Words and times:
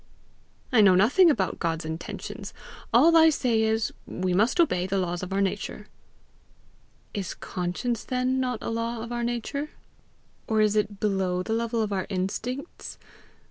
"I 0.71 0.81
know 0.81 0.95
nothing 0.95 1.29
about 1.29 1.59
God's 1.59 1.85
intentions; 1.85 2.55
all 2.91 3.15
I 3.15 3.29
say 3.29 3.61
is, 3.61 3.93
we 4.07 4.33
must 4.33 4.59
obey 4.59 4.87
the 4.87 4.97
laws 4.97 5.21
of 5.21 5.31
our 5.31 5.41
nature." 5.41 5.85
"Is 7.13 7.35
conscience 7.35 8.03
then 8.03 8.39
not 8.39 8.63
a 8.63 8.71
law 8.71 9.03
of 9.03 9.11
our 9.11 9.23
nature? 9.23 9.69
Or 10.47 10.59
is 10.59 10.75
it 10.75 10.99
below 10.99 11.43
the 11.43 11.53
level 11.53 11.83
of 11.83 11.93
our 11.93 12.07
instincts? 12.09 12.97